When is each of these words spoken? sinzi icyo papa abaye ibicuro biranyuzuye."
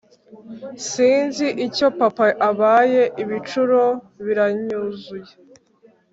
sinzi 0.89 1.47
icyo 1.65 1.87
papa 1.97 2.27
abaye 2.49 3.03
ibicuro 3.23 3.81
biranyuzuye." 4.25 5.31